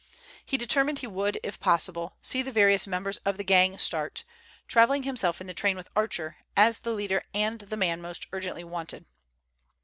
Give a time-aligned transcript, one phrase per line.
[0.43, 4.23] He determined he would, if possible, see the various members of the gang start,
[4.67, 8.63] travelling himself in the train with Archer, as the leader and the man most urgently
[8.63, 9.05] "wanted."